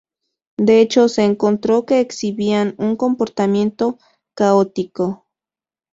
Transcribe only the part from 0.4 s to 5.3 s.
De hecho, se encontró que exhibían un comportamiento caótico.